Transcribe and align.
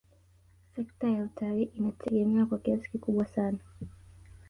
Sekta 0.75 1.09
ya 1.09 1.23
utalii 1.23 1.63
inategemewa 1.73 2.45
kwa 2.45 2.57
kiasi 2.59 2.89
kikubwa 2.91 3.25
sana 3.25 3.59